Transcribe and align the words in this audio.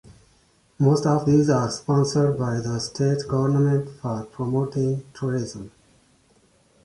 Most 0.79 1.05
of 1.05 1.27
these 1.27 1.47
are 1.51 1.69
sponsored 1.69 2.35
by 2.39 2.59
the 2.59 2.79
state 2.79 3.19
government 3.27 3.87
for 4.01 4.23
promoting 4.31 5.05
tourism. 5.13 5.69